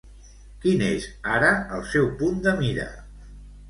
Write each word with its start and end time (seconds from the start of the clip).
Quin 0.63 0.81
és 0.85 1.05
ara 1.35 1.53
el 1.79 1.87
seu 1.93 2.11
punt 2.25 2.45
de 2.49 2.59
mira? 2.67 2.93